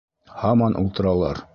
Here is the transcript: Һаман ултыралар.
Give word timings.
Һаман 0.45 0.79
ултыралар. 0.83 1.47